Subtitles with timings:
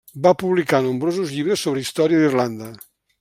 [0.27, 2.73] Va publicar nombrosos llibres sobre història d'Irlanda.